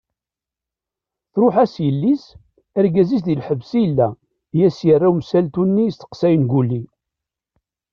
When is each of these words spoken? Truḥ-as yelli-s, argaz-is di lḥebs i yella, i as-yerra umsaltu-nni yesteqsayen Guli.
Truḥ-as 1.33 1.75
yelli-s, 1.85 2.25
argaz-is 2.77 3.21
di 3.25 3.35
lḥebs 3.39 3.71
i 3.79 3.79
yella, 3.83 4.09
i 4.57 4.59
as-yerra 4.67 5.07
umsaltu-nni 5.11 5.83
yesteqsayen 5.85 6.43
Guli. 6.51 6.81